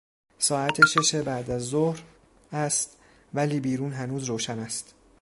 [0.39, 2.03] ساعت شش بعداز ظهر
[2.51, 2.97] است
[3.33, 4.95] ولی بیرون هنوز روشن است.